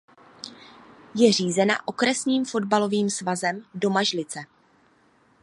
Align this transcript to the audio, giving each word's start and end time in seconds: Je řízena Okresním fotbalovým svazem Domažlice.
Je 1.15 1.31
řízena 1.33 1.87
Okresním 1.87 2.45
fotbalovým 2.45 3.09
svazem 3.09 3.63
Domažlice. 3.75 4.39